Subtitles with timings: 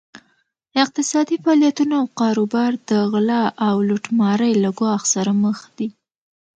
[0.83, 5.87] اقتصادي فعالیتونه او کاروبار د غلا او لوټمارۍ له ګواښ سره مخ دي.